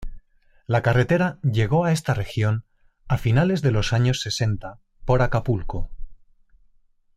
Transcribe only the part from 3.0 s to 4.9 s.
a finales de los años sesenta